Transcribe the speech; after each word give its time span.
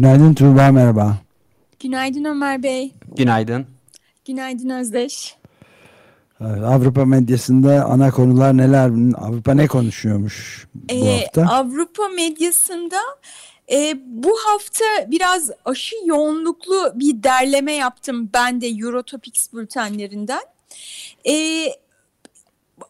Günaydın 0.00 0.34
Tuğba 0.34 0.72
merhaba. 0.72 1.16
Günaydın 1.80 2.24
Ömer 2.24 2.62
Bey. 2.62 2.92
Günaydın. 3.16 3.66
Günaydın 4.24 4.68
Özdeş. 4.68 5.36
Evet, 6.40 6.62
Avrupa 6.62 7.04
medyasında 7.04 7.84
ana 7.84 8.10
konular 8.10 8.56
neler? 8.56 8.90
Avrupa 9.18 9.54
ne 9.54 9.66
konuşuyormuş 9.66 10.66
bu 10.74 10.94
Ee, 10.94 11.20
hafta? 11.20 11.42
Avrupa 11.54 12.08
medyasında 12.08 12.96
e, 13.72 13.94
bu 14.06 14.36
hafta 14.46 14.84
biraz 15.10 15.50
aşı 15.64 15.96
yoğunluklu 16.06 16.92
bir 16.94 17.22
derleme 17.22 17.72
yaptım 17.72 18.30
ben 18.34 18.60
de 18.60 18.66
Eurotopics 18.68 19.52
bültenlerinden. 19.52 20.42
E, 21.28 21.64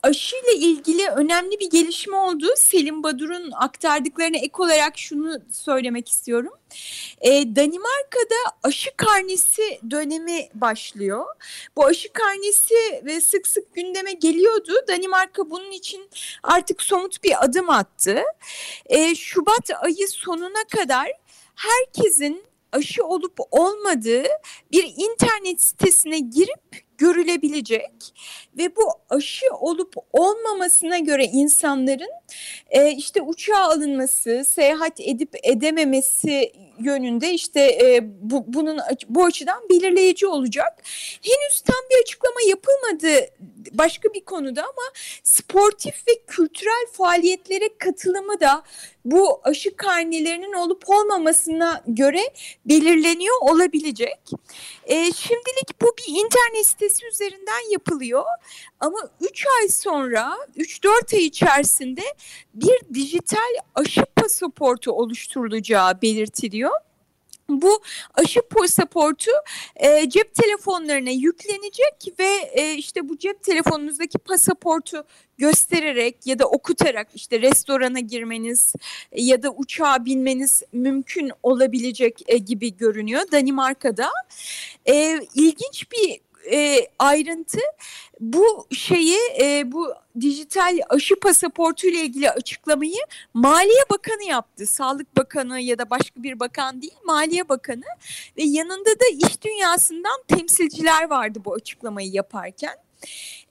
aşıyla 0.02 0.52
ilgili 0.52 1.08
önemli 1.08 1.60
bir 1.60 1.70
gelişme 1.70 2.16
oldu. 2.16 2.46
Selim 2.56 3.02
Badur'un 3.02 3.50
aktardıklarına 3.54 4.36
ek 4.36 4.52
olarak 4.58 4.98
şunu 4.98 5.38
söylemek 5.52 6.08
istiyorum. 6.08 6.52
Ee, 7.20 7.30
Danimarka'da 7.30 8.56
aşı 8.62 8.90
karnesi 8.96 9.80
dönemi 9.90 10.48
başlıyor. 10.54 11.24
Bu 11.76 11.86
aşı 11.86 12.12
karnesi 12.12 13.02
ve 13.04 13.20
sık 13.20 13.46
sık 13.46 13.74
gündeme 13.74 14.12
geliyordu. 14.12 14.72
Danimarka 14.88 15.50
bunun 15.50 15.70
için 15.70 16.10
artık 16.42 16.82
somut 16.82 17.24
bir 17.24 17.44
adım 17.44 17.70
attı. 17.70 18.22
Ee, 18.86 19.14
Şubat 19.14 19.70
ayı 19.82 20.08
sonuna 20.08 20.64
kadar 20.76 21.12
herkesin 21.54 22.44
aşı 22.72 23.04
olup 23.04 23.38
olmadığı 23.50 24.24
bir 24.72 24.94
internet 24.96 25.62
sitesine 25.62 26.18
girip 26.18 26.89
görülebilecek 27.00 27.92
ve 28.58 28.76
bu 28.76 28.82
aşı 29.10 29.46
olup 29.60 29.94
olmamasına 30.12 30.98
göre 30.98 31.24
insanların 31.24 32.10
e, 32.70 32.90
işte 32.90 33.22
uçağa 33.22 33.58
alınması, 33.58 34.44
seyahat 34.48 35.00
edip 35.00 35.36
edememesi 35.42 36.52
yönünde 36.80 37.32
işte 37.32 37.60
e, 37.60 38.00
bu, 38.02 38.44
bunun 38.46 38.78
bu 39.08 39.24
açıdan 39.24 39.62
belirleyici 39.70 40.26
olacak. 40.26 40.82
Henüz 41.22 41.60
tam 41.60 41.76
bir 41.90 42.02
açıklama 42.02 42.40
yapılmadı 42.48 43.30
başka 43.72 44.14
bir 44.14 44.24
konuda 44.24 44.62
ama 44.62 44.92
sportif 45.22 46.08
ve 46.08 46.12
kültürel 46.26 46.86
faaliyetlere 46.92 47.68
katılımı 47.78 48.40
da 48.40 48.62
bu 49.04 49.40
aşı 49.44 49.76
karnelerinin 49.76 50.52
olup 50.52 50.90
olmamasına 50.90 51.82
göre 51.86 52.20
belirleniyor 52.64 53.36
olabilecek. 53.40 54.20
E, 54.84 55.12
şimdilik 55.12 55.80
bu 55.80 55.94
bir 55.98 56.12
internet 56.12 56.66
sitesi 56.66 56.89
üzerinden 57.12 57.72
yapılıyor 57.72 58.24
ama 58.80 58.98
3 59.20 59.46
ay 59.60 59.68
sonra 59.68 60.36
3-4 60.56 61.16
ay 61.16 61.24
içerisinde 61.24 62.02
bir 62.54 62.80
dijital 62.94 63.54
aşı 63.74 64.04
pasaportu 64.16 64.92
oluşturulacağı 64.92 66.02
belirtiliyor. 66.02 66.72
Bu 67.50 67.82
aşı 68.14 68.42
pasaportu 68.42 69.30
e, 69.76 70.10
cep 70.10 70.34
telefonlarına 70.34 71.10
yüklenecek 71.10 72.18
ve 72.18 72.50
e, 72.52 72.74
işte 72.74 73.08
bu 73.08 73.18
cep 73.18 73.42
telefonunuzdaki 73.42 74.18
pasaportu 74.18 75.04
göstererek 75.38 76.26
ya 76.26 76.38
da 76.38 76.46
okutarak 76.46 77.08
işte 77.14 77.40
restorana 77.40 78.00
girmeniz 78.00 78.72
ya 79.16 79.42
da 79.42 79.50
uçağa 79.50 80.04
binmeniz 80.04 80.62
mümkün 80.72 81.32
olabilecek 81.42 82.22
e, 82.26 82.38
gibi 82.38 82.76
görünüyor 82.76 83.22
Danimarka'da. 83.32 84.10
E, 84.86 85.20
ilginç 85.34 85.86
bir 85.92 86.20
e, 86.52 86.88
ayrıntı 86.98 87.58
bu 88.20 88.66
şeyi 88.70 89.18
e, 89.40 89.72
bu 89.72 89.94
dijital 90.20 90.78
aşı 90.88 91.20
pasaportu 91.20 91.86
ile 91.86 92.00
ilgili 92.00 92.30
açıklamayı 92.30 93.00
Maliye 93.34 93.82
Bakanı 93.90 94.24
yaptı. 94.24 94.66
Sağlık 94.66 95.16
Bakanı 95.16 95.60
ya 95.60 95.78
da 95.78 95.90
başka 95.90 96.22
bir 96.22 96.40
bakan 96.40 96.82
değil 96.82 96.96
Maliye 97.04 97.48
Bakanı 97.48 97.84
ve 98.36 98.42
yanında 98.42 98.90
da 98.90 99.04
iş 99.26 99.42
dünyasından 99.42 100.22
temsilciler 100.28 101.10
vardı 101.10 101.38
bu 101.44 101.54
açıklamayı 101.54 102.10
yaparken. 102.12 102.76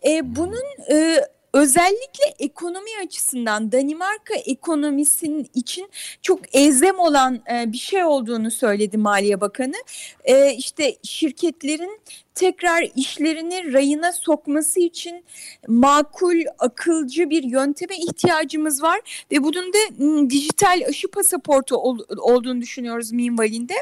E, 0.07 0.35
bunun 0.35 0.91
e, 0.91 1.25
özellikle 1.53 2.25
ekonomi 2.39 2.89
açısından 3.03 3.71
Danimarka 3.71 4.35
ekonomisinin 4.35 5.49
için 5.53 5.89
çok 6.21 6.39
ezem 6.55 6.99
olan 6.99 7.39
e, 7.51 7.71
bir 7.71 7.77
şey 7.77 8.03
olduğunu 8.03 8.51
söyledi 8.51 8.97
Maliye 8.97 9.41
Bakanı. 9.41 9.75
E, 10.23 10.53
işte 10.53 10.95
şirketlerin 11.03 12.01
tekrar 12.35 12.87
işlerini 12.95 13.73
rayına 13.73 14.11
sokması 14.11 14.79
için 14.79 15.25
makul, 15.67 16.41
akılcı 16.59 17.29
bir 17.29 17.43
yönteme 17.43 17.95
ihtiyacımız 17.97 18.83
var 18.83 19.25
ve 19.31 19.43
bunun 19.43 19.73
da 19.73 19.77
m, 19.97 20.29
dijital 20.29 20.81
aşı 20.87 21.07
pasaportu 21.07 21.75
ol, 21.75 21.99
olduğunu 22.17 22.61
düşünüyoruz 22.61 23.11
minvalinde. 23.11 23.73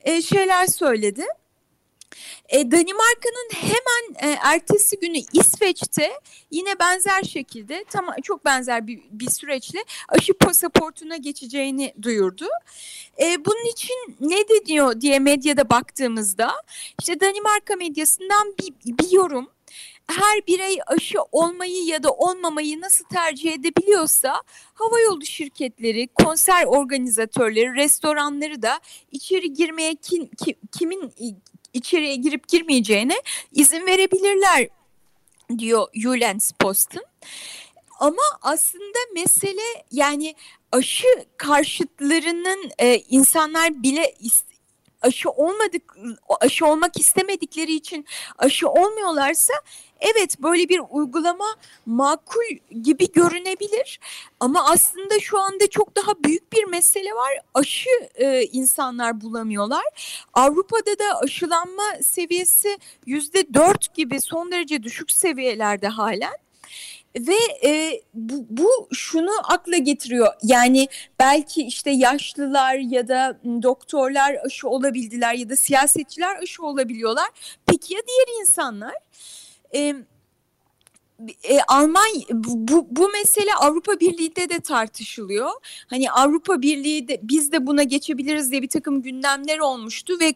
E, 0.00 0.22
şeyler 0.22 0.66
söyledi. 0.66 1.24
E, 2.48 2.70
Danimarka'nın 2.70 3.50
hemen 3.54 4.30
e, 4.30 4.38
ertesi 4.42 4.98
günü 5.00 5.18
İsveç'te 5.32 6.12
yine 6.50 6.78
benzer 6.78 7.22
şekilde 7.22 7.84
tam 7.90 8.06
çok 8.22 8.44
benzer 8.44 8.86
bir, 8.86 9.00
bir 9.10 9.30
süreçle 9.30 9.84
aşı 10.08 10.34
pasaportuna 10.34 11.16
geçeceğini 11.16 11.94
duyurdu. 12.02 12.46
E, 13.22 13.44
bunun 13.44 13.72
için 13.72 14.16
ne 14.20 14.48
de 14.48 14.66
diyor 14.66 15.00
diye 15.00 15.18
medyada 15.18 15.70
baktığımızda 15.70 16.52
işte 17.00 17.20
Danimarka 17.20 17.76
medyasından 17.76 18.54
bir, 18.58 18.98
bir 18.98 19.10
yorum 19.10 19.50
her 20.06 20.46
birey 20.46 20.78
aşı 20.86 21.18
olmayı 21.32 21.84
ya 21.84 22.02
da 22.02 22.10
olmamayı 22.10 22.80
nasıl 22.80 23.04
tercih 23.04 23.52
edebiliyorsa 23.52 24.42
havayolu 24.74 25.26
şirketleri, 25.26 26.08
konser 26.08 26.64
organizatörleri, 26.64 27.74
restoranları 27.74 28.62
da 28.62 28.80
içeri 29.12 29.52
girmeye 29.52 29.94
kim, 29.94 30.26
kim, 30.44 30.54
kimin 30.78 31.12
içeriye 31.72 32.16
girip 32.16 32.48
girmeyeceğine 32.48 33.22
izin 33.52 33.86
verebilirler 33.86 34.68
diyor 35.58 35.88
Julens 35.94 36.52
Post'un. 36.52 37.04
Ama 38.00 38.22
aslında 38.42 38.98
mesele 39.14 39.84
yani 39.90 40.34
aşı 40.72 41.06
karşıtlarının 41.36 42.70
e, 42.78 42.98
insanlar 42.98 43.82
bile 43.82 44.14
aşı 45.02 45.30
olmadık 45.30 45.96
aşı 46.40 46.66
olmak 46.66 47.00
istemedikleri 47.00 47.74
için 47.74 48.06
aşı 48.38 48.68
olmuyorlarsa 48.68 49.54
evet 50.02 50.42
böyle 50.42 50.68
bir 50.68 50.80
uygulama 50.90 51.56
makul 51.86 52.44
gibi 52.82 53.12
görünebilir. 53.12 54.00
Ama 54.40 54.70
aslında 54.70 55.20
şu 55.20 55.38
anda 55.38 55.70
çok 55.70 55.96
daha 55.96 56.12
büyük 56.24 56.52
bir 56.52 56.64
mesele 56.64 57.10
var. 57.14 57.32
Aşı 57.54 57.90
e, 58.14 58.42
insanlar 58.42 59.20
bulamıyorlar. 59.20 59.84
Avrupa'da 60.34 60.98
da 60.98 61.18
aşılanma 61.24 61.84
seviyesi 62.02 62.78
yüzde 63.06 63.54
dört 63.54 63.94
gibi 63.94 64.20
son 64.20 64.52
derece 64.52 64.82
düşük 64.82 65.10
seviyelerde 65.10 65.88
halen. 65.88 66.36
Ve 67.18 67.36
e, 67.64 68.02
bu, 68.14 68.46
bu 68.50 68.88
şunu 68.92 69.30
akla 69.44 69.76
getiriyor. 69.76 70.32
Yani 70.42 70.88
belki 71.20 71.62
işte 71.62 71.90
yaşlılar 71.90 72.74
ya 72.74 73.08
da 73.08 73.38
doktorlar 73.62 74.36
aşı 74.46 74.68
olabildiler 74.68 75.34
ya 75.34 75.48
da 75.48 75.56
siyasetçiler 75.56 76.42
aşı 76.42 76.62
olabiliyorlar. 76.62 77.28
Peki 77.66 77.94
ya 77.94 78.00
diğer 78.08 78.40
insanlar 78.40 78.94
e, 79.74 79.94
e, 81.44 81.60
Almanya 81.68 82.26
bu, 82.32 82.86
bu 82.90 83.08
mesele 83.08 83.54
Avrupa 83.60 84.00
Birliği'de 84.00 84.48
de 84.48 84.60
tartışılıyor. 84.60 85.50
Hani 85.86 86.10
Avrupa 86.10 86.62
Birliği 86.62 87.08
de 87.08 87.20
biz 87.22 87.52
de 87.52 87.66
buna 87.66 87.82
geçebiliriz 87.82 88.50
diye 88.50 88.62
bir 88.62 88.68
takım 88.68 89.02
gündemler 89.02 89.58
olmuştu 89.58 90.20
ve 90.20 90.34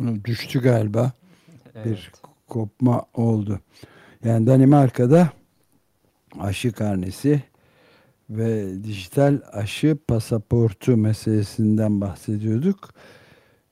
Onu 0.00 0.24
düştü 0.24 0.62
galiba. 0.62 1.12
Evet. 1.74 1.86
Bir 1.86 2.12
kopma 2.48 3.04
oldu. 3.14 3.60
Yani 4.24 4.46
Danimarka'da 4.46 5.32
aşı 6.40 6.72
karnesi 6.72 7.42
ve 8.30 8.68
dijital 8.84 9.40
aşı 9.52 9.96
pasaportu 10.08 10.96
meselesinden 10.96 12.00
bahsediyorduk. 12.00 12.94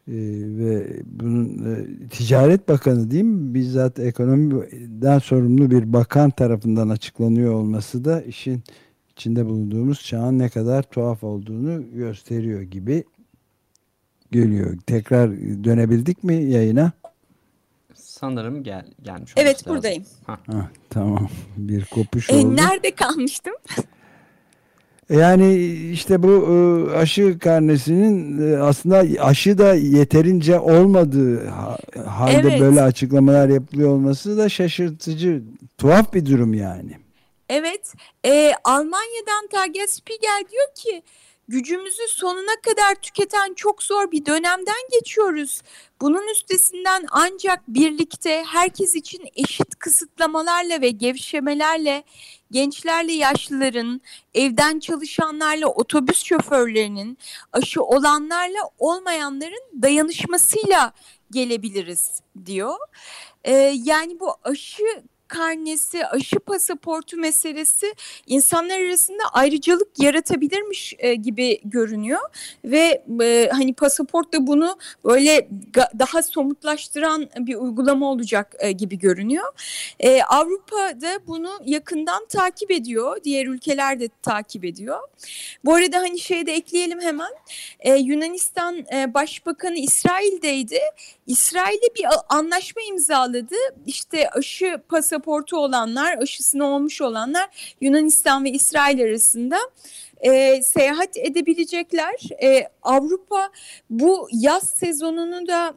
Ve 0.09 1.03
bunun 1.05 1.75
e, 1.75 2.09
Ticaret 2.09 2.69
Bakanı 2.69 3.11
değil 3.11 3.25
mi? 3.25 3.55
Bizzat 3.55 3.99
ekonomiden 3.99 5.19
sorumlu 5.19 5.71
bir 5.71 5.93
bakan 5.93 6.31
tarafından 6.31 6.89
açıklanıyor 6.89 7.55
olması 7.55 8.05
da 8.05 8.23
işin 8.23 8.63
içinde 9.11 9.47
bulunduğumuz 9.47 10.03
çağın 10.03 10.39
ne 10.39 10.49
kadar 10.49 10.83
tuhaf 10.83 11.25
olduğunu 11.25 11.93
gösteriyor 11.95 12.63
gibi 12.63 13.05
geliyor. 14.33 14.79
Tekrar 14.87 15.31
dönebildik 15.65 16.25
mi 16.25 16.35
yayına? 16.35 16.93
Sanırım 17.95 18.63
gel 18.63 18.87
gelmiş 19.03 19.33
Evet 19.37 19.67
buradayım. 19.69 20.05
Ha, 20.27 20.39
tamam 20.91 21.29
bir 21.57 21.85
kopuş 21.85 22.31
e, 22.31 22.35
oldu. 22.35 22.57
Nerede 22.57 22.95
kalmıştım? 22.95 23.55
Yani 25.11 25.57
işte 25.93 26.23
bu 26.23 26.29
e, 26.29 26.97
aşı 26.97 27.39
karnesinin 27.39 28.39
e, 28.53 28.59
aslında 28.59 29.05
aşı 29.21 29.59
da 29.59 29.75
yeterince 29.75 30.59
olmadığı 30.59 31.49
halde 32.07 32.49
evet. 32.49 32.61
böyle 32.61 32.83
açıklamalar 32.83 33.49
yapılıyor 33.49 33.91
olması 33.91 34.37
da 34.37 34.49
şaşırtıcı, 34.49 35.43
tuhaf 35.79 36.15
bir 36.15 36.27
durum 36.27 36.55
yani. 36.55 36.97
Evet, 37.49 37.95
e, 38.25 38.53
Almanya'dan 38.65 39.47
Tagesspiegel 39.53 40.45
diyor 40.53 40.75
ki 40.75 41.03
gücümüzü 41.49 42.09
sonuna 42.09 42.61
kadar 42.63 42.95
tüketen 42.95 43.55
çok 43.55 43.83
zor 43.83 44.13
bir 44.13 44.27
dönemden 44.27 44.89
geçiyoruz. 44.93 45.63
Bunun 46.01 46.29
üstesinden 46.33 47.07
ancak 47.11 47.69
birlikte 47.69 48.45
herkes 48.47 48.95
için 48.95 49.25
eşit 49.37 49.79
kısıtlamalarla 49.79 50.81
ve 50.81 50.91
gevşemelerle 50.91 52.05
gençlerle 52.51 53.13
yaşlıların, 53.13 54.01
evden 54.35 54.79
çalışanlarla 54.79 55.67
otobüs 55.67 56.25
şoförlerinin, 56.25 57.19
aşı 57.53 57.83
olanlarla 57.83 58.59
olmayanların 58.79 59.83
dayanışmasıyla 59.83 60.93
gelebiliriz 61.31 62.21
diyor. 62.47 62.77
Ee, 63.45 63.53
yani 63.85 64.21
bu 64.21 64.31
aşı 64.45 65.03
karnesi, 65.29 66.07
aşı 66.07 66.39
pasaportu 66.39 67.17
meselesi 67.17 67.95
insanlar 68.27 68.81
arasında 68.81 69.23
ayrıcalık 69.33 69.89
yaratabilirmiş 69.99 70.95
e, 70.99 71.15
gibi 71.15 71.61
görünüyor 71.65 72.21
ve 72.65 73.03
e, 73.23 73.49
hani 73.53 73.75
pasaport 73.75 74.33
da 74.33 74.47
bunu 74.47 74.79
böyle 75.05 75.49
daha 75.99 76.23
somutlaştıran 76.23 77.29
bir 77.39 77.55
uygulama 77.55 78.11
olacak 78.11 78.55
e, 78.59 78.73
gibi 78.73 78.99
görünüyor. 78.99 79.47
E, 80.01 80.23
Avrupa 80.23 80.77
da 80.77 81.27
bunu 81.27 81.51
yakından 81.65 82.27
takip 82.27 82.71
ediyor, 82.71 83.17
diğer 83.25 83.47
ülkeler 83.47 84.01
de 84.01 84.09
takip 84.23 84.65
ediyor. 84.65 85.01
Bu 85.65 85.75
arada 85.75 85.99
hani 85.99 86.19
şeyde 86.19 86.53
ekleyelim 86.53 87.01
hemen 87.01 87.33
e, 87.81 87.95
Yunanistan 87.95 88.85
e, 88.95 89.15
Başbakanı 89.15 89.79
İsrail'deydi. 89.79 90.81
İsrail'de 91.27 91.95
bir 91.99 92.07
anlaşma 92.29 92.83
imzaladı. 92.83 93.55
İşte 93.87 94.31
aşı 94.31 94.83
pasaportu 94.89 95.16
olanlar, 95.53 96.19
aşısını 96.19 96.65
olmuş 96.65 97.01
olanlar 97.01 97.77
Yunanistan 97.81 98.45
ve 98.45 98.51
İsrail 98.51 99.03
arasında 99.03 99.59
e, 100.21 100.63
seyahat 100.63 101.17
edebilecekler. 101.17 102.15
E, 102.43 102.69
Avrupa 102.83 103.51
bu 103.91 104.29
yaz 104.33 104.71
sezonunu 104.71 105.47
da 105.47 105.75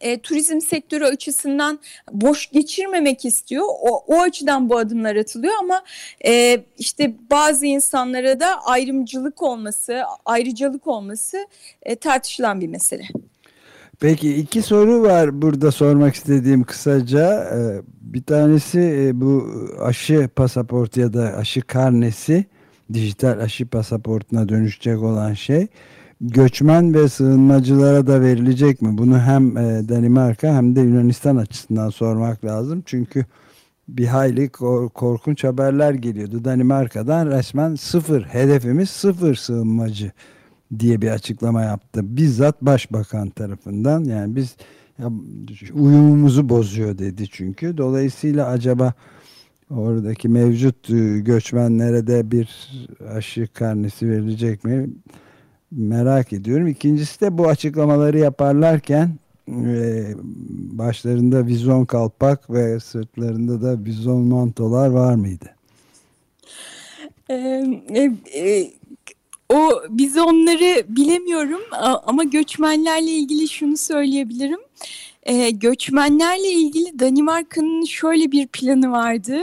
e, 0.00 0.18
turizm 0.18 0.60
sektörü 0.60 1.04
açısından 1.04 1.78
boş 2.12 2.50
geçirmemek 2.50 3.24
istiyor. 3.24 3.64
O, 3.68 4.04
o 4.06 4.20
açıdan 4.20 4.70
bu 4.70 4.78
adımlar 4.78 5.16
atılıyor 5.16 5.54
ama 5.58 5.82
e, 6.26 6.60
işte 6.78 7.14
bazı 7.30 7.66
insanlara 7.66 8.40
da 8.40 8.64
ayrımcılık 8.64 9.42
olması, 9.42 10.02
ayrıcalık 10.24 10.86
olması 10.86 11.46
e, 11.82 11.96
tartışılan 11.96 12.60
bir 12.60 12.68
mesele. 12.68 13.04
Peki 14.00 14.34
iki 14.34 14.62
soru 14.62 15.02
var 15.02 15.42
burada 15.42 15.70
sormak 15.70 16.14
istediğim 16.14 16.64
kısaca. 16.64 17.44
Ee, 17.54 17.82
bir 18.00 18.22
tanesi 18.22 18.80
e, 18.80 19.20
bu 19.20 19.48
aşı 19.82 20.28
pasaportu 20.36 21.00
ya 21.00 21.12
da 21.12 21.36
aşı 21.36 21.60
karnesi 21.62 22.44
dijital 22.92 23.40
aşı 23.40 23.66
pasaportuna 23.66 24.48
dönüşecek 24.48 25.02
olan 25.02 25.34
şey 25.34 25.68
göçmen 26.20 26.94
ve 26.94 27.08
sığınmacılara 27.08 28.06
da 28.06 28.20
verilecek 28.20 28.82
mi? 28.82 28.98
Bunu 28.98 29.18
hem 29.18 29.56
e, 29.56 29.88
Danimarka 29.88 30.54
hem 30.54 30.76
de 30.76 30.80
Yunanistan 30.80 31.36
açısından 31.36 31.90
sormak 31.90 32.44
lazım. 32.44 32.82
Çünkü 32.86 33.24
bir 33.88 34.06
hayli 34.06 34.48
korkunç 34.94 35.44
haberler 35.44 35.94
geliyordu. 35.94 36.44
Danimarka'dan 36.44 37.26
resmen 37.26 37.74
sıfır 37.74 38.22
hedefimiz 38.22 38.90
sıfır 38.90 39.34
sığınmacı 39.34 40.12
diye 40.80 41.02
bir 41.02 41.10
açıklama 41.10 41.62
yaptı. 41.62 42.16
Bizzat 42.16 42.62
başbakan 42.62 43.30
tarafından 43.30 44.04
yani 44.04 44.36
biz 44.36 44.56
ya, 44.98 45.10
uyumumuzu 45.74 46.48
bozuyor 46.48 46.98
dedi 46.98 47.28
çünkü. 47.28 47.78
Dolayısıyla 47.78 48.46
acaba 48.46 48.92
oradaki 49.70 50.28
mevcut 50.28 50.90
e, 50.90 51.18
göçmenlere 51.18 52.06
de 52.06 52.30
bir 52.30 52.48
aşı 53.08 53.48
karnesi 53.54 54.10
verilecek 54.10 54.64
mi? 54.64 54.90
Merak 55.70 56.32
ediyorum. 56.32 56.66
İkincisi 56.66 57.20
de 57.20 57.38
bu 57.38 57.48
açıklamaları 57.48 58.18
yaparlarken 58.18 59.10
e, 59.48 60.04
başlarında 60.72 61.46
vizon 61.46 61.84
kalpak 61.84 62.50
ve 62.50 62.80
sırtlarında 62.80 63.62
da 63.62 63.84
vizon 63.84 64.22
mantolar 64.22 64.88
var 64.88 65.14
mıydı? 65.14 65.54
Ee, 67.30 67.34
e, 67.94 68.12
e, 68.40 68.70
o 69.48 69.82
biz 69.88 70.18
onları 70.18 70.84
bilemiyorum 70.88 71.62
ama 72.06 72.24
göçmenlerle 72.24 73.10
ilgili 73.10 73.48
şunu 73.48 73.76
söyleyebilirim. 73.76 74.60
Ee, 75.22 75.50
göçmenlerle 75.50 76.50
ilgili 76.52 76.98
Danimarka'nın 76.98 77.84
şöyle 77.84 78.32
bir 78.32 78.46
planı 78.46 78.90
vardı. 78.90 79.40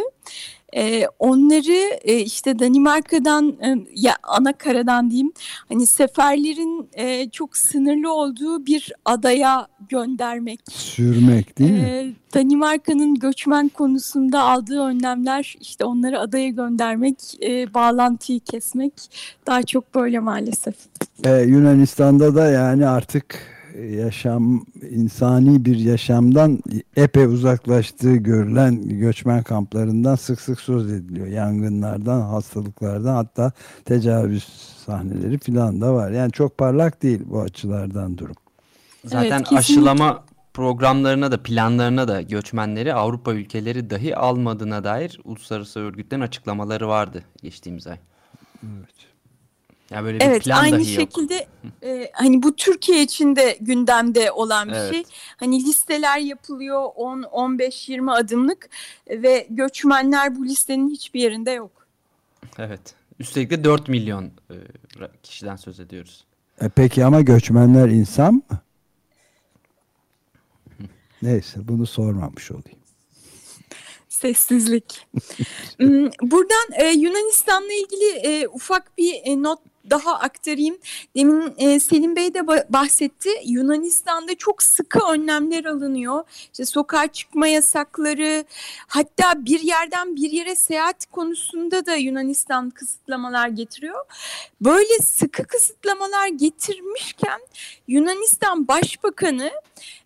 E, 0.75 1.07
onları 1.19 2.00
e, 2.03 2.19
işte 2.19 2.59
Danimarka'dan 2.59 3.47
e, 3.47 3.75
ya 3.95 4.15
ana 4.23 4.53
karadan 4.53 5.12
diyeyim 5.12 5.31
hani 5.69 5.88
seferlerin 5.88 6.89
e, 6.94 7.29
çok 7.29 7.57
sınırlı 7.57 8.13
olduğu 8.13 8.65
bir 8.65 8.91
adaya 9.06 9.68
göndermek. 9.90 10.59
Sürmek 10.71 11.59
değil 11.59 11.71
mi? 11.71 11.80
E, 11.80 12.13
Danimarka'nın 12.33 13.16
göçmen 13.16 13.69
konusunda 13.69 14.42
aldığı 14.42 14.80
önlemler 14.80 15.56
işte 15.59 15.85
onları 15.85 16.19
adaya 16.19 16.49
göndermek, 16.49 17.44
e, 17.44 17.73
bağlantıyı 17.73 18.40
kesmek 18.40 18.94
daha 19.47 19.63
çok 19.63 19.95
böyle 19.95 20.19
maalesef. 20.19 20.75
Ee, 21.25 21.42
Yunanistan'da 21.42 22.35
da 22.35 22.47
yani 22.47 22.87
artık 22.87 23.40
yaşam 23.80 24.66
insani 24.90 25.66
bir 25.66 25.78
yaşamdan 25.78 26.59
epey 26.95 27.25
uzaklaştığı 27.25 28.16
görülen 28.16 28.90
göçmen 28.90 29.44
kamplarından 29.44 30.16
sık 30.16 30.42
sık 30.42 30.59
söz 30.59 30.92
ediliyor. 30.92 31.28
Yangınlardan, 31.28 32.21
hastalıklardan 32.21 33.16
hatta 33.16 33.51
tecavüz 33.85 34.44
sahneleri 34.85 35.40
filan 35.40 35.81
da 35.81 35.94
var. 35.94 36.11
Yani 36.11 36.31
çok 36.31 36.57
parlak 36.57 37.04
değil 37.04 37.21
bu 37.25 37.42
açılardan 37.42 38.18
durum. 38.18 38.35
Zaten 39.06 39.37
evet, 39.37 39.54
aşılama 39.54 40.23
programlarına 40.54 41.31
da 41.31 41.44
planlarına 41.44 42.07
da 42.07 42.21
göçmenleri 42.21 42.94
Avrupa 42.94 43.33
ülkeleri 43.33 43.90
dahi 43.90 44.16
almadığına 44.16 44.83
dair 44.83 45.19
uluslararası 45.23 45.80
örgütlerin 45.80 46.21
açıklamaları 46.21 46.87
vardı 46.87 47.23
geçtiğimiz 47.42 47.87
ay. 47.87 47.97
Evet. 48.63 49.10
Yani 49.92 50.06
böyle 50.06 50.19
bir 50.19 50.26
evet, 50.26 50.44
plan 50.44 50.64
aynı 50.64 50.76
dahi 50.76 50.86
şekilde 50.86 51.48
e, 51.83 52.12
hani 52.14 52.44
bu 52.44 52.56
Türkiye 52.56 53.04
için 53.04 53.36
de 53.36 53.57
gündemde 53.62 54.31
olan 54.31 54.69
bir 54.69 54.74
evet. 54.74 54.94
şey. 54.94 55.04
Hani 55.38 55.64
listeler 55.64 56.19
yapılıyor 56.19 56.90
10 56.95 57.24
15 57.24 57.90
20 57.90 58.12
adımlık 58.12 58.69
ve 59.10 59.48
göçmenler 59.50 60.36
bu 60.36 60.45
listenin 60.45 60.90
hiçbir 60.90 61.21
yerinde 61.21 61.52
yok. 61.52 61.88
Evet. 62.57 62.95
Üstelik 63.19 63.50
de 63.50 63.64
4 63.64 63.88
milyon 63.88 64.26
e, 64.26 64.56
kişiden 65.24 65.56
söz 65.56 65.80
ediyoruz. 65.80 66.26
E 66.62 66.69
peki 66.69 67.06
ama 67.06 67.21
göçmenler 67.21 67.88
insan 67.90 68.33
mı? 68.33 68.60
Neyse 71.21 71.60
bunu 71.68 71.86
sormamış 71.86 72.52
olayım. 72.52 72.80
Sessizlik. 74.10 75.07
Hmm, 75.78 76.10
buradan 76.21 76.68
e, 76.74 76.88
Yunanistan'la 76.88 77.74
ilgili 77.74 78.10
e, 78.24 78.48
ufak 78.48 78.98
bir 78.98 79.14
e, 79.24 79.44
not 79.44 79.60
daha 79.90 80.19
aktarayım. 80.19 80.78
Demin 81.16 81.54
e, 81.57 81.80
Selim 81.80 82.16
Bey 82.16 82.33
de 82.33 82.47
bahsetti. 82.47 83.30
Yunanistan'da 83.45 84.35
çok 84.35 84.64
sıkı 84.64 85.00
önlemler 85.11 85.66
alınıyor. 85.66 86.23
İşte 86.52 86.66
sokağa 86.66 87.07
çıkma 87.07 87.47
yasakları, 87.47 88.45
hatta 88.88 89.45
bir 89.45 89.59
yerden 89.59 90.16
bir 90.16 90.31
yere 90.31 90.56
seyahat 90.56 91.06
konusunda 91.06 91.85
da 91.85 91.95
Yunanistan 91.95 92.69
kısıtlamalar 92.69 93.47
getiriyor. 93.47 94.06
Böyle 94.61 95.00
sıkı 95.00 95.44
kısıtlamalar 95.44 96.28
getirmişken 96.28 97.42
Yunanistan 97.88 98.68
Başbakanı 98.68 99.52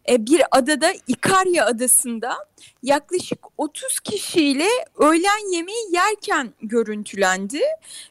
e, 0.10 0.26
bir 0.26 0.42
adada 0.52 0.94
İkarya 1.08 1.66
adasında 1.66 2.38
yaklaşık 2.84 3.40
30 3.58 4.00
kişiyle 4.00 4.68
öğlen 4.98 5.54
yemeği 5.54 5.92
yerken 5.92 6.54
görüntülendi 6.62 7.62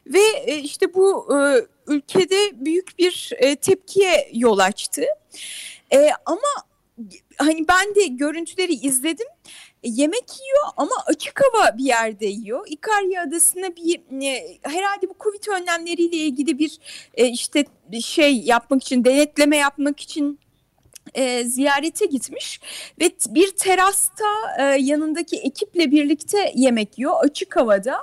ve 0.07 0.23
e, 0.45 0.57
işte 0.57 0.93
bu 0.93 1.37
e, 1.37 1.65
ülkede 1.87 2.65
büyük 2.65 2.99
bir 2.99 3.31
tepkiye 3.61 4.29
yol 4.33 4.59
açtı. 4.59 5.05
E, 5.93 6.09
ama 6.25 6.65
hani 7.37 7.67
ben 7.67 7.95
de 7.95 8.07
görüntüleri 8.07 8.73
izledim. 8.73 9.27
E, 9.83 9.89
yemek 9.89 10.25
yiyor 10.41 10.73
ama 10.77 10.95
açık 11.05 11.41
hava 11.43 11.77
bir 11.77 11.83
yerde 11.83 12.25
yiyor. 12.25 12.67
İkarya 12.69 13.23
Adası'na 13.23 13.75
bir 13.75 14.23
e, 14.25 14.57
herhalde 14.61 15.09
bu 15.09 15.15
Covid 15.19 15.47
önlemleriyle 15.61 16.17
ilgili 16.17 16.59
bir 16.59 16.79
e, 17.13 17.27
işte 17.27 17.65
şey 18.01 18.39
yapmak 18.39 18.81
için 18.81 19.05
denetleme 19.05 19.57
yapmak 19.57 19.99
için 19.99 20.39
e, 21.13 21.43
ziyarete 21.43 22.05
gitmiş 22.05 22.59
ve 23.01 23.11
bir 23.27 23.51
terasta 23.51 24.25
e, 24.59 24.63
yanındaki 24.63 25.37
ekiple 25.37 25.91
birlikte 25.91 26.51
yemek 26.55 26.97
yiyor. 26.99 27.13
Açık 27.23 27.55
havada 27.55 28.01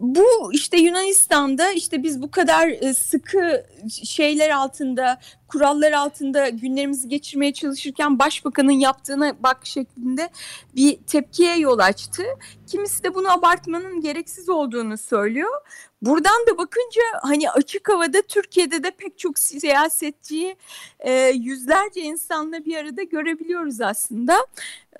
bu 0.00 0.52
işte 0.52 0.76
Yunanistan'da 0.76 1.72
işte 1.72 2.02
biz 2.02 2.22
bu 2.22 2.30
kadar 2.30 2.68
e, 2.68 2.94
sıkı 2.94 3.66
şeyler 4.04 4.50
altında, 4.50 5.20
kurallar 5.48 5.92
altında 5.92 6.48
günlerimizi 6.48 7.08
geçirmeye 7.08 7.52
çalışırken 7.52 8.18
başbakanın 8.18 8.72
yaptığına 8.72 9.36
bak 9.42 9.66
şeklinde 9.66 10.30
bir 10.76 10.96
tepkiye 10.96 11.58
yol 11.58 11.78
açtı. 11.78 12.22
Kimisi 12.66 13.04
de 13.04 13.14
bunu 13.14 13.32
abartmanın 13.32 14.00
gereksiz 14.00 14.48
olduğunu 14.48 14.98
söylüyor. 14.98 15.60
Buradan 16.02 16.46
da 16.46 16.58
bakınca 16.58 17.02
hani 17.22 17.50
açık 17.50 17.88
havada 17.88 18.22
Türkiye'de 18.22 18.82
de 18.82 18.90
pek 18.90 19.18
çok 19.18 19.38
siyasetçiyi 19.38 20.56
e, 21.00 21.12
yüzlerce 21.28 22.00
insanla 22.00 22.64
bir 22.64 22.76
arada 22.76 23.02
görebiliyoruz 23.02 23.80
aslında. 23.80 24.46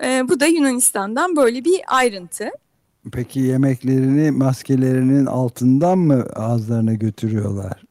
E, 0.03 0.29
bu 0.29 0.39
da 0.39 0.45
Yunanistan'dan 0.45 1.35
böyle 1.35 1.65
bir 1.65 1.81
ayrıntı. 1.87 2.51
Peki 3.11 3.39
yemeklerini 3.39 4.31
maskelerinin 4.31 5.25
altından 5.25 5.97
mı 5.97 6.25
ağızlarına 6.35 6.93
götürüyorlar? 6.93 7.83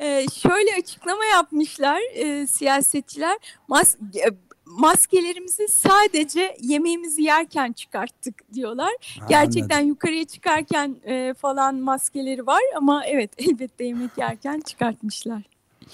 Ee, 0.00 0.26
şöyle 0.42 0.70
açıklama 0.78 1.24
yapmışlar 1.24 2.00
e, 2.14 2.46
siyasetçiler. 2.46 3.38
Mas 3.68 3.94
e, 3.94 4.30
maskelerimizi 4.66 5.68
sadece 5.68 6.56
yemeğimizi 6.60 7.22
yerken 7.22 7.72
çıkarttık 7.72 8.54
diyorlar. 8.54 8.92
Ha, 9.20 9.26
Gerçekten 9.28 9.76
anladım. 9.76 9.88
yukarıya 9.88 10.24
çıkarken 10.24 10.96
e, 11.04 11.34
falan 11.34 11.74
maskeleri 11.74 12.46
var 12.46 12.62
ama 12.76 13.06
evet 13.06 13.30
elbette 13.38 13.84
yemek 13.84 14.10
yerken 14.18 14.60
çıkartmışlar. 14.60 15.42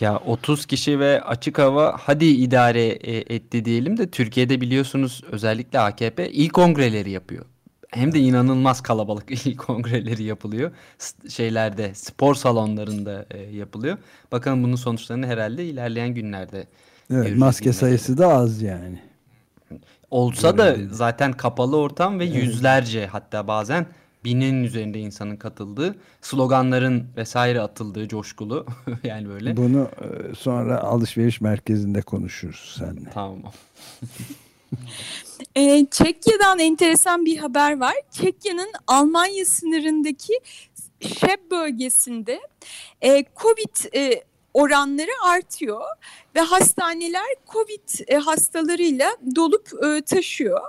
Ya 0.01 0.19
30 0.19 0.67
kişi 0.67 0.99
ve 0.99 1.21
açık 1.23 1.59
hava 1.59 1.97
hadi 2.01 2.25
idare 2.25 2.87
e, 2.87 3.35
etti 3.35 3.65
diyelim 3.65 3.97
de 3.97 4.11
Türkiye'de 4.11 4.61
biliyorsunuz 4.61 5.23
özellikle 5.31 5.79
AKP 5.81 6.31
ilk 6.31 6.53
kongreleri 6.53 7.11
yapıyor 7.11 7.45
hem 7.95 8.13
de 8.13 8.19
inanılmaz 8.19 8.81
kalabalık 8.81 9.29
kongreleri 9.59 10.23
yapılıyor. 10.23 10.71
S- 10.99 11.31
şeylerde 11.31 11.95
spor 11.95 12.35
salonlarında 12.35 13.27
e, 13.31 13.39
yapılıyor. 13.39 13.99
Bakalım 14.33 14.63
bunun 14.63 14.77
sonuçlarını 14.77 15.27
herhalde 15.27 15.65
ilerleyen 15.65 16.15
günlerde 16.15 16.67
Evet, 17.11 17.37
maske 17.37 17.73
sayısı 17.73 18.19
da 18.19 18.29
az 18.29 18.63
yani. 18.63 18.99
Olsa 20.11 20.59
da 20.59 20.77
zaten 20.91 21.33
kapalı 21.33 21.77
ortam 21.77 22.19
ve 22.19 22.25
yüzlerce 22.25 23.07
hatta 23.07 23.49
bazen 23.49 23.87
binin 24.25 24.65
üzerinde 24.65 24.99
insanın 25.01 25.37
katıldığı, 25.37 25.97
sloganların 26.23 27.05
vesaire 27.17 27.61
atıldığı 27.61 28.09
coşkulu 28.09 28.67
yani 29.05 29.29
böyle. 29.29 29.57
Bunu 29.57 29.89
e, 30.01 30.35
sonra 30.35 30.79
alışveriş 30.81 31.41
merkezinde 31.41 32.03
konuşuruz 32.03 32.77
seninle. 32.79 33.11
Tamam. 33.15 33.43
Ee, 35.57 35.87
Çekya'dan 35.91 36.59
enteresan 36.59 37.25
bir 37.25 37.37
haber 37.37 37.81
var. 37.81 37.95
Çekya'nın 38.11 38.73
Almanya 38.87 39.45
sınırındaki 39.45 40.33
Şeb 41.01 41.51
bölgesinde 41.51 42.41
e, 43.03 43.25
Covid 43.37 43.95
e, 43.95 44.25
oranları 44.55 45.11
artıyor 45.23 45.83
ve 46.35 46.41
hastaneler 46.41 47.27
Covid 47.53 48.09
e, 48.09 48.17
hastalarıyla 48.17 49.17
dolup 49.37 49.85
e, 49.85 50.03
taşıyor. 50.03 50.61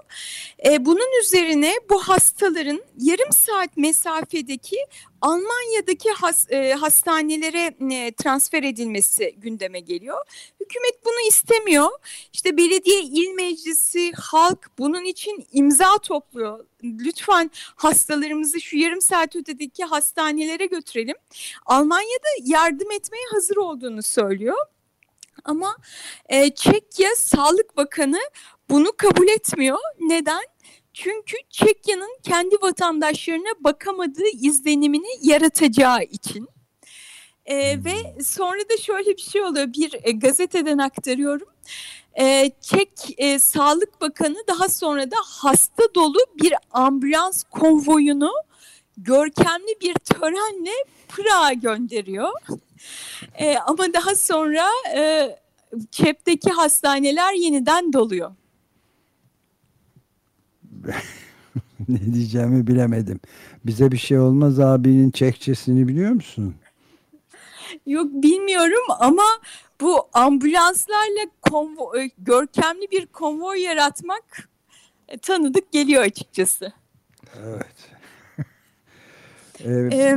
E, 0.65 0.85
bunun 0.85 1.21
üzerine 1.23 1.73
bu 1.89 1.99
hastaların 1.99 2.83
yarım 2.99 3.31
saat 3.31 3.77
mesafedeki 3.77 4.77
Almanya'daki 5.21 6.11
has, 6.11 6.47
hastanelere 6.79 7.71
transfer 8.15 8.63
edilmesi 8.63 9.35
gündeme 9.37 9.79
geliyor. 9.79 10.17
Hükümet 10.59 11.05
bunu 11.05 11.27
istemiyor. 11.27 11.89
İşte 12.33 12.57
belediye, 12.57 13.01
il 13.01 13.29
meclisi, 13.33 14.11
halk 14.11 14.69
bunun 14.77 15.05
için 15.05 15.47
imza 15.51 15.97
topluyor. 15.97 16.65
Lütfen 16.83 17.51
hastalarımızı 17.75 18.61
şu 18.61 18.77
yarım 18.77 19.01
saat 19.01 19.35
ötedeki 19.35 19.83
hastanelere 19.83 20.65
götürelim. 20.65 21.15
Almanya'da 21.65 22.27
yardım 22.43 22.91
etmeye 22.91 23.25
hazır 23.31 23.55
olduğunu 23.55 24.03
söylüyor. 24.03 24.57
Ama 25.43 25.77
e, 26.29 26.49
Çekya 26.49 27.15
Sağlık 27.15 27.77
Bakanı 27.77 28.19
bunu 28.69 28.91
kabul 28.97 29.27
etmiyor. 29.27 29.77
Neden? 29.99 30.43
Çünkü 30.95 31.37
Çekya'nın 31.49 32.17
kendi 32.23 32.55
vatandaşlarına 32.61 33.53
bakamadığı 33.59 34.29
izlenimini 34.41 35.07
yaratacağı 35.21 36.03
için. 36.03 36.47
E, 37.45 37.83
ve 37.83 38.23
sonra 38.23 38.59
da 38.59 38.77
şöyle 38.77 39.17
bir 39.17 39.21
şey 39.21 39.41
oluyor. 39.41 39.73
Bir 39.73 39.95
e, 40.03 40.11
gazeteden 40.11 40.77
aktarıyorum. 40.77 41.47
E, 42.19 42.51
Çek 42.61 42.89
e, 43.17 43.39
Sağlık 43.39 44.01
Bakanı 44.01 44.37
daha 44.47 44.69
sonra 44.69 45.11
da 45.11 45.15
hasta 45.23 45.83
dolu 45.95 46.19
bir 46.43 46.53
ambulans 46.71 47.43
konvoyunu 47.43 48.31
görkemli 48.97 49.75
bir 49.81 49.93
törenle 49.93 50.73
Pırağa 51.07 51.53
gönderiyor. 51.53 52.31
E, 53.37 53.57
ama 53.57 53.93
daha 53.93 54.15
sonra 54.15 54.67
e, 54.95 55.29
cepteki 55.91 56.49
hastaneler 56.49 57.33
yeniden 57.33 57.93
doluyor. 57.93 58.31
ne 61.87 62.13
diyeceğimi 62.13 62.67
bilemedim. 62.67 63.19
Bize 63.65 63.91
bir 63.91 63.97
şey 63.97 64.19
olmaz 64.19 64.59
abinin 64.59 65.11
çekçesini 65.11 65.87
biliyor 65.87 66.11
musun? 66.11 66.55
Yok 67.85 68.07
bilmiyorum 68.13 68.85
ama 68.99 69.23
bu 69.81 70.07
ambulanslarla 70.13 71.25
konvo 71.41 71.97
e, 71.97 72.11
görkemli 72.17 72.91
bir 72.91 73.05
konvoy 73.05 73.59
yaratmak 73.59 74.49
e, 75.07 75.17
tanıdık 75.17 75.71
geliyor 75.71 76.03
açıkçası. 76.03 76.73
Evet. 77.43 77.75
ee, 79.91 80.15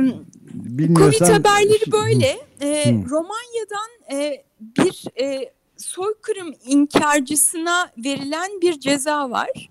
Covid 0.95 1.21
haberleri 1.21 1.91
böyle. 1.91 2.39
Ee, 2.61 2.93
Romanya'dan 3.09 4.17
e, 4.17 4.43
bir 4.61 5.21
e, 5.21 5.53
soykırım 5.77 6.53
inkarcısına 6.65 7.91
verilen 7.97 8.61
bir 8.61 8.79
ceza 8.79 9.29
var. 9.29 9.69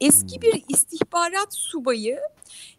Eski 0.00 0.42
bir 0.42 0.64
istihbarat 0.68 1.54
subayı 1.54 2.20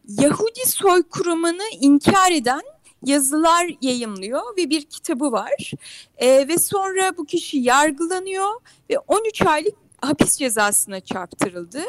Yahudi 0.08 0.66
soykırımını 0.66 1.64
inkar 1.82 2.32
eden 2.32 2.62
yazılar 3.06 3.72
yayımlıyor 3.82 4.58
ve 4.58 4.70
bir 4.70 4.86
kitabı 4.86 5.32
var. 5.32 5.72
E, 6.18 6.48
ve 6.48 6.58
sonra 6.58 7.18
bu 7.18 7.26
kişi 7.26 7.58
yargılanıyor 7.58 8.50
ve 8.90 9.00
13 9.00 9.42
aylık 9.42 9.91
hapis 10.02 10.38
cezasına 10.38 11.00
çarptırıldı. 11.00 11.82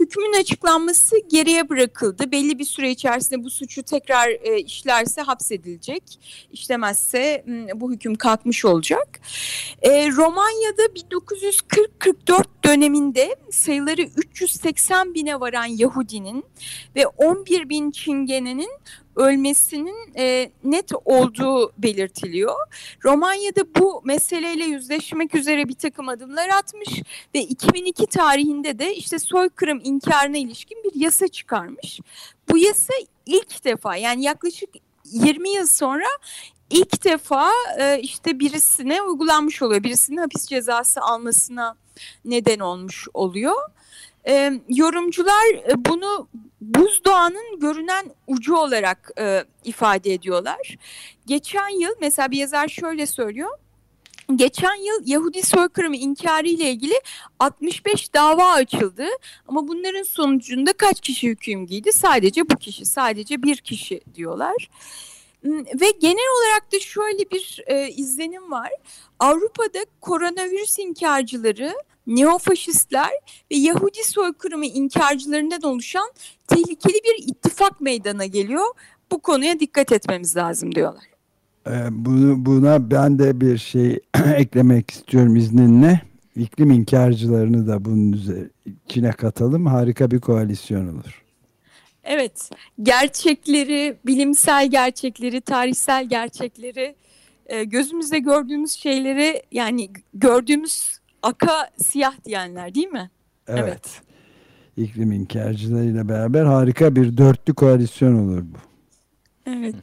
Hükmün 0.00 0.40
açıklanması 0.40 1.16
geriye 1.30 1.68
bırakıldı. 1.68 2.32
Belli 2.32 2.58
bir 2.58 2.64
süre 2.64 2.90
içerisinde 2.90 3.44
bu 3.44 3.50
suçu 3.50 3.82
tekrar 3.82 4.28
e, 4.28 4.60
işlerse 4.60 5.22
hapsedilecek. 5.22 6.02
İşlemezse 6.52 7.44
bu 7.74 7.92
hüküm 7.92 8.14
kalkmış 8.14 8.64
olacak. 8.64 9.20
E, 9.82 10.10
Romanya'da 10.10 10.82
1940-44 10.82 12.44
döneminde 12.64 13.36
sayıları 13.50 14.02
380 14.02 15.14
bine 15.14 15.40
varan 15.40 15.66
Yahudinin 15.66 16.44
ve 16.96 17.06
11 17.06 17.68
bin 17.68 17.90
Çingene'nin 17.90 18.70
ölmesinin 19.18 20.14
e, 20.16 20.50
net 20.64 20.92
olduğu 21.04 21.72
belirtiliyor. 21.78 22.54
Romanya'da 23.04 23.74
bu 23.78 24.02
meseleyle 24.04 24.64
yüzleşmek 24.64 25.34
üzere 25.34 25.68
bir 25.68 25.74
takım 25.74 26.08
adımlar 26.08 26.48
atmış 26.48 27.02
ve 27.34 27.40
2002 27.40 28.06
tarihinde 28.06 28.78
de 28.78 28.94
işte 28.94 29.18
soykırım 29.18 29.80
inkarına 29.84 30.36
ilişkin 30.36 30.78
bir 30.84 31.00
yasa 31.00 31.28
çıkarmış. 31.28 32.00
Bu 32.50 32.58
yasa 32.58 32.94
ilk 33.26 33.64
defa 33.64 33.96
yani 33.96 34.24
yaklaşık 34.24 34.70
20 35.04 35.50
yıl 35.50 35.66
sonra 35.66 36.08
ilk 36.70 37.04
defa 37.04 37.50
e, 37.78 38.00
işte 38.00 38.38
birisine 38.38 39.02
uygulanmış 39.02 39.62
oluyor. 39.62 39.82
Birisinin 39.82 40.16
hapis 40.16 40.46
cezası 40.46 41.00
almasına 41.00 41.76
neden 42.24 42.58
olmuş 42.58 43.08
oluyor. 43.14 43.56
E, 44.28 44.52
yorumcular 44.68 45.54
e, 45.54 45.84
bunu 45.84 46.28
buzdağının 46.60 47.60
görünen 47.60 48.04
ucu 48.26 48.56
olarak 48.56 49.10
e, 49.18 49.44
ifade 49.64 50.14
ediyorlar. 50.14 50.76
Geçen 51.26 51.80
yıl 51.80 51.90
mesela 52.00 52.30
bir 52.30 52.38
yazar 52.38 52.68
şöyle 52.68 53.06
söylüyor. 53.06 53.50
Geçen 54.36 54.74
yıl 54.74 55.02
Yahudi 55.04 55.42
soykırımı 55.42 55.96
inkarı 55.96 56.48
ile 56.48 56.70
ilgili 56.70 56.94
65 57.38 58.14
dava 58.14 58.52
açıldı 58.52 59.06
ama 59.48 59.68
bunların 59.68 60.02
sonucunda 60.02 60.72
kaç 60.72 61.00
kişi 61.00 61.28
hüküm 61.28 61.66
giydi? 61.66 61.92
Sadece 61.92 62.50
bu 62.50 62.56
kişi, 62.56 62.84
sadece 62.84 63.42
bir 63.42 63.56
kişi 63.56 64.00
diyorlar. 64.14 64.68
Ve 65.80 65.90
genel 66.00 66.38
olarak 66.38 66.72
da 66.72 66.80
şöyle 66.80 67.30
bir 67.30 67.64
e, 67.66 67.88
izlenim 67.88 68.50
var. 68.50 68.70
Avrupa'da 69.18 69.78
koronavirüs 70.00 70.78
inkarcıları, 70.78 71.74
neofaşistler 72.08 73.10
ve 73.52 73.56
Yahudi 73.56 74.04
soykırımı 74.04 74.66
inkarcılarından 74.66 75.62
oluşan 75.62 76.10
tehlikeli 76.46 76.94
bir 77.04 77.28
ittifak 77.28 77.80
meydana 77.80 78.26
geliyor. 78.26 78.66
Bu 79.10 79.18
konuya 79.18 79.60
dikkat 79.60 79.92
etmemiz 79.92 80.36
lazım 80.36 80.74
diyorlar. 80.74 81.04
Ee, 81.66 81.72
bunu, 81.90 82.46
buna 82.46 82.90
ben 82.90 83.18
de 83.18 83.40
bir 83.40 83.58
şey 83.58 84.00
eklemek 84.36 84.90
istiyorum 84.90 85.36
izninle. 85.36 86.00
İklim 86.36 86.70
inkarcılarını 86.70 87.68
da 87.68 87.84
bunun 87.84 88.20
içine 88.86 89.12
katalım. 89.12 89.66
Harika 89.66 90.10
bir 90.10 90.20
koalisyon 90.20 90.88
olur. 90.88 91.24
Evet, 92.04 92.50
gerçekleri, 92.82 93.96
bilimsel 94.06 94.70
gerçekleri, 94.70 95.40
tarihsel 95.40 96.08
gerçekleri, 96.08 96.94
e, 97.46 97.64
gözümüzde 97.64 98.18
gördüğümüz 98.18 98.72
şeyleri 98.72 99.42
yani 99.52 99.90
gördüğümüz 100.14 100.97
aka 101.22 101.70
siyah 101.82 102.24
diyenler 102.24 102.74
değil 102.74 102.88
mi? 102.88 103.10
Evet. 103.48 103.62
evet. 103.64 104.02
İklim 104.76 105.12
inkarcılarıyla 105.12 106.08
beraber 106.08 106.44
harika 106.44 106.96
bir 106.96 107.16
dörtlü 107.16 107.54
koalisyon 107.54 108.28
olur 108.28 108.42
bu. 108.42 108.58
Evet. 109.46 109.74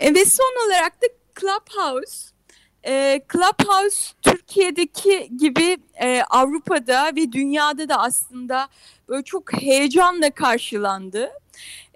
E, 0.00 0.14
ve 0.14 0.24
son 0.24 0.66
olarak 0.66 1.02
da 1.02 1.06
Clubhouse. 1.40 2.28
E, 2.86 3.20
Clubhouse 3.32 4.14
Türkiye'deki 4.22 5.30
gibi 5.36 5.76
e, 6.02 6.22
Avrupa'da 6.30 7.06
ve 7.16 7.32
dünyada 7.32 7.88
da 7.88 7.96
aslında 8.00 8.68
böyle 9.08 9.22
çok 9.22 9.52
heyecanla 9.62 10.30
karşılandı. 10.30 11.30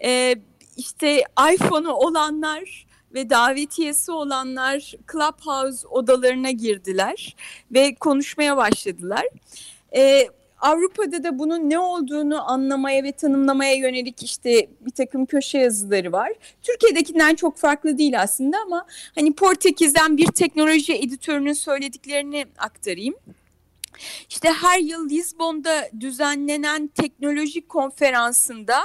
E, 0.04 0.34
işte 0.76 1.24
iPhone'u 1.54 1.92
olanlar 1.92 2.86
ve 3.14 3.30
davetiyesi 3.30 4.12
olanlar 4.12 4.94
Clubhouse 5.12 5.88
odalarına 5.88 6.50
girdiler 6.50 7.36
ve 7.72 7.94
konuşmaya 7.94 8.56
başladılar. 8.56 9.24
E, 9.96 10.28
Avrupa'da 10.62 11.24
da 11.24 11.38
bunun 11.38 11.70
ne 11.70 11.78
olduğunu 11.78 12.50
anlamaya 12.50 13.04
ve 13.04 13.12
tanımlamaya 13.12 13.74
yönelik 13.74 14.22
işte 14.22 14.68
bir 14.80 14.90
takım 14.90 15.26
köşe 15.26 15.58
yazıları 15.58 16.12
var. 16.12 16.32
Türkiye'dekinden 16.62 17.34
çok 17.34 17.56
farklı 17.56 17.98
değil 17.98 18.20
aslında 18.20 18.56
ama 18.66 18.86
hani 19.14 19.32
Portekiz'den 19.32 20.16
bir 20.16 20.26
teknoloji 20.26 20.94
editörünün 20.94 21.52
söylediklerini 21.52 22.46
aktarayım. 22.58 23.14
İşte 24.28 24.48
her 24.48 24.78
yıl 24.78 25.08
Lisbon'da 25.08 25.88
düzenlenen 26.00 26.86
teknoloji 26.86 27.68
konferansında 27.68 28.78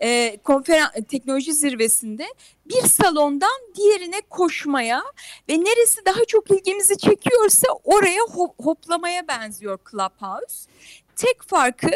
e, 0.00 0.36
konferans 0.44 0.90
teknoloji 1.08 1.52
zirvesinde 1.52 2.26
bir 2.66 2.82
salondan 2.82 3.60
diğerine 3.76 4.20
koşmaya 4.30 5.02
ve 5.48 5.60
neresi 5.60 6.04
daha 6.04 6.24
çok 6.24 6.50
ilgimizi 6.50 6.98
çekiyorsa 6.98 7.68
oraya 7.84 8.22
hop, 8.22 8.64
hoplamaya 8.64 9.28
benziyor 9.28 9.78
Clubhouse. 9.90 10.70
Tek 11.16 11.42
farkı 11.46 11.90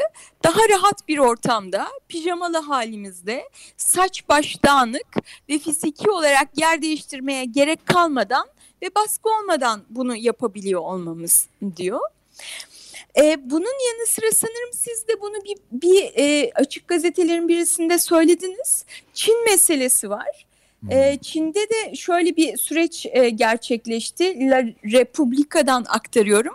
daha 0.44 0.68
rahat 0.68 1.09
bir 1.09 1.18
ortamda, 1.18 1.88
pijamalı 2.09 2.59
halimizde, 2.59 3.49
saç 3.76 4.28
baş 4.28 4.62
dağınık 4.64 5.06
ve 5.49 5.59
fiziki 5.59 6.11
olarak 6.11 6.49
yer 6.56 6.82
değiştirmeye 6.82 7.44
gerek 7.44 7.87
kalmadan 7.87 8.49
ve 8.82 8.94
baskı 8.94 9.28
olmadan 9.28 9.82
bunu 9.90 10.16
yapabiliyor 10.16 10.80
olmamız 10.80 11.49
diyor. 11.76 12.00
E, 13.19 13.50
bunun 13.50 13.64
yanı 13.64 14.07
sıra 14.07 14.33
sanırım 14.35 14.72
siz 14.72 15.09
de 15.09 15.20
bunu 15.20 15.44
bir, 15.44 15.57
bir 15.72 16.12
e, 16.16 16.53
açık 16.55 16.88
gazetelerin 16.88 17.48
birisinde 17.48 17.98
söylediniz. 17.98 18.85
Çin 19.14 19.44
meselesi 19.44 20.11
var. 20.11 20.46
E, 20.90 21.18
Çin'de 21.22 21.61
de 21.61 21.94
şöyle 21.96 22.37
bir 22.37 22.57
süreç 22.57 23.07
e, 23.11 23.31
gerçekleşti. 23.31 24.51
La 24.51 24.62
Republica'dan 24.85 25.85
aktarıyorum. 25.88 26.55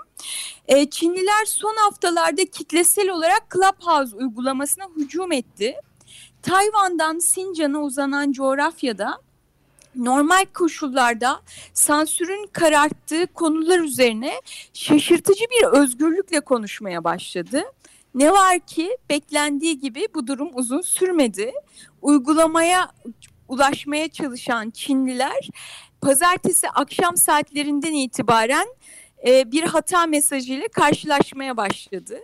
E, 0.68 0.90
Çinliler 0.90 1.46
son 1.46 1.76
haftalarda 1.76 2.46
kitlesel 2.46 3.10
olarak 3.10 3.48
Clubhouse 3.54 4.16
uygulamasına 4.16 4.84
hücum 4.98 5.32
etti. 5.32 5.76
Tayvan'dan 6.42 7.20
Sincan'a 7.20 7.80
uzanan 7.80 8.32
coğrafyada 8.32 9.18
normal 9.98 10.46
koşullarda 10.54 11.42
sansürün 11.74 12.50
kararttığı 12.54 13.28
konular 13.28 13.80
üzerine 13.80 14.34
şaşırtıcı 14.74 15.46
bir 15.52 15.66
özgürlükle 15.66 16.40
konuşmaya 16.40 17.04
başladı. 17.04 17.64
Ne 18.16 18.32
var 18.32 18.60
ki 18.60 18.98
beklendiği 19.10 19.80
gibi 19.80 20.08
bu 20.16 20.28
durum 20.28 20.50
uzun 20.54 20.82
sürmedi. 20.82 21.52
Uygulamaya 22.02 22.92
ulaşmaya 23.48 24.10
çalışan 24.10 24.70
Çinliler 24.70 25.50
pazartesi 26.02 26.70
akşam 26.70 27.18
saatlerinden 27.18 27.94
itibaren 27.94 28.68
e, 29.28 29.52
bir 29.52 29.64
hata 29.64 30.06
mesajıyla 30.06 30.68
karşılaşmaya 30.68 31.58
başladı. 31.58 32.20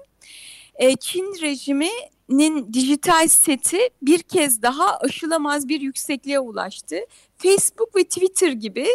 E, 0.75 0.95
Çin 0.95 1.41
rejiminin 1.41 2.73
dijital 2.73 3.27
seti 3.27 3.79
bir 4.01 4.19
kez 4.19 4.61
daha 4.61 4.97
aşılamaz 4.97 5.67
bir 5.67 5.81
yüksekliğe 5.81 6.39
ulaştı. 6.39 6.95
Facebook 7.43 7.95
ve 7.95 8.03
Twitter 8.03 8.51
gibi 8.51 8.87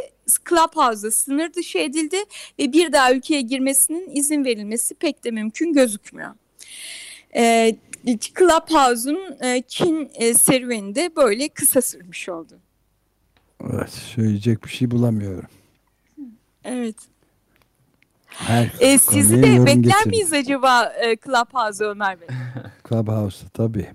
Clubhouse'da 0.49 1.11
sınır 1.11 1.53
dışı 1.53 1.79
edildi 1.79 2.17
ve 2.59 2.73
bir 2.73 2.93
daha 2.93 3.13
ülkeye 3.13 3.41
girmesinin 3.41 4.11
izin 4.11 4.45
verilmesi 4.45 4.95
pek 4.95 5.25
de 5.25 5.31
mümkün 5.31 5.73
gözükmüyor. 5.73 6.31
E, 7.37 7.77
Clubhouse'un 8.39 9.45
e, 9.45 9.63
Çin 9.69 10.11
e, 10.15 10.35
serüveni 10.35 10.95
de 10.95 11.17
böyle 11.17 11.49
kısa 11.49 11.83
sürmüş 11.83 12.29
oldu. 12.29 12.59
Evet, 13.73 13.91
söyleyecek 13.91 14.65
bir 14.65 14.69
şey 14.69 14.91
bulamıyorum. 14.91 15.49
Evet. 16.65 16.97
Her 18.27 18.73
e, 18.81 18.99
sizi 18.99 19.43
de 19.43 19.67
bekler 19.67 19.75
getirin. 19.75 20.09
miyiz 20.09 20.33
acaba 20.33 20.85
e, 20.85 21.17
Clubhouse 21.17 21.85
Ömer 21.85 22.21
Bey? 22.21 22.29
Clubhouse 22.89 23.47
tabii. 23.55 23.89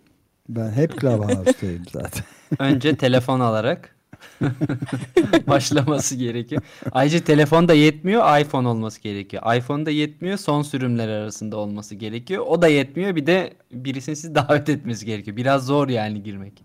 Ben 0.49 0.71
hep 0.71 0.91
Clubhouse'dayım 1.01 1.83
zaten. 1.91 2.23
Önce 2.59 2.95
telefon 2.97 3.39
alarak 3.39 3.92
başlaması 5.47 6.15
gerekiyor. 6.15 6.61
Ayrıca 6.91 7.19
telefon 7.19 7.67
da 7.67 7.73
yetmiyor, 7.73 8.39
iPhone 8.39 8.67
olması 8.67 9.01
gerekiyor. 9.01 9.55
iPhone 9.55 9.85
da 9.85 9.91
yetmiyor, 9.91 10.37
son 10.37 10.61
sürümler 10.61 11.07
arasında 11.07 11.57
olması 11.57 11.95
gerekiyor. 11.95 12.45
O 12.47 12.61
da 12.61 12.67
yetmiyor, 12.67 13.15
bir 13.15 13.25
de 13.25 13.53
birisini 13.71 14.15
siz 14.15 14.35
davet 14.35 14.69
etmesi 14.69 15.05
gerekiyor. 15.05 15.37
Biraz 15.37 15.65
zor 15.65 15.89
yani 15.89 16.23
girmek. 16.23 16.63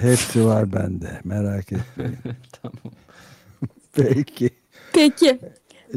Hepsi 0.00 0.44
var 0.44 0.72
bende, 0.72 1.20
merak 1.24 1.72
etmeyin. 1.72 2.18
tamam. 2.62 2.94
Peki. 3.96 4.50
Peki. 4.92 5.38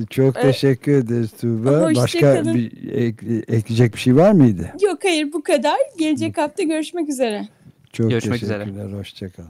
Çok 0.09 0.37
ee, 0.37 0.41
teşekkür 0.41 0.91
ederiz 0.91 1.31
Tuğba. 1.41 1.95
Başka 1.95 2.45
bir 2.45 2.91
ek, 2.91 3.25
ekleyecek 3.47 3.93
bir 3.93 3.99
şey 3.99 4.15
var 4.15 4.31
mıydı? 4.31 4.71
Yok 4.81 4.99
hayır 5.03 5.33
bu 5.33 5.43
kadar. 5.43 5.77
Gelecek 5.97 6.37
hafta 6.37 6.63
görüşmek 6.63 7.09
üzere. 7.09 7.47
Çok 7.93 8.09
görüşmek 8.09 8.39
teşekkürler. 8.39 8.67
Üzere. 8.67 8.99
Hoşçakalın. 8.99 9.49